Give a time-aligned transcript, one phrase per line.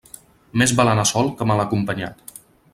[0.61, 2.37] Més val anar sol que mal acompanyat.